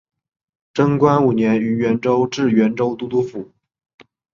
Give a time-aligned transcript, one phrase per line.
[0.73, 3.51] 贞观五年于原州置原州都督府。